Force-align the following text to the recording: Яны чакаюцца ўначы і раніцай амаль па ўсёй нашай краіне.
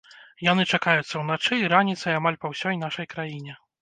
Яны 0.45 0.63
чакаюцца 0.77 1.21
ўначы 1.23 1.53
і 1.65 1.69
раніцай 1.73 2.17
амаль 2.21 2.41
па 2.47 2.51
ўсёй 2.55 2.75
нашай 2.85 3.11
краіне. 3.13 3.53